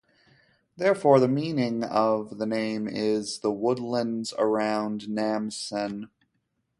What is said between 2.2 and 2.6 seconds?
the